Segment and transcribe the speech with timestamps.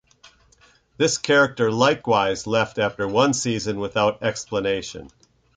[0.97, 5.11] This character likewise left after one season without explanation.